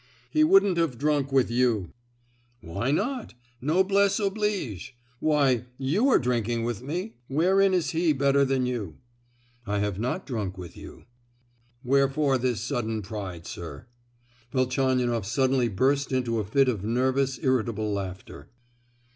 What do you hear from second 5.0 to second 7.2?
Why, you are drinking with me.